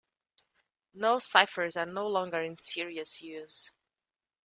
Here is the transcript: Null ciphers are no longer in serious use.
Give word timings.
Null 0.95 1.19
ciphers 1.19 1.77
are 1.77 1.85
no 1.85 2.07
longer 2.07 2.41
in 2.41 2.57
serious 2.59 3.21
use. 3.21 3.69